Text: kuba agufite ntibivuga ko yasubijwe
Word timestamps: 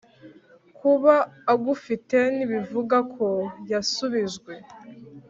kuba 0.77 1.15
agufite 1.53 2.17
ntibivuga 2.35 2.97
ko 3.13 3.27
yasubijwe 3.71 4.53